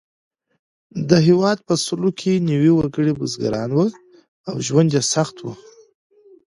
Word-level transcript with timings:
د 1.09 1.11
هېواد 1.27 1.57
په 1.67 1.73
سلو 1.85 2.09
کې 2.19 2.33
نوي 2.49 2.71
وګړي 2.73 3.11
بزګران 3.19 3.69
وو 3.73 3.87
او 4.49 4.55
ژوند 4.67 4.89
یې 4.95 5.01
سخت 5.13 5.35
و. 5.41 5.45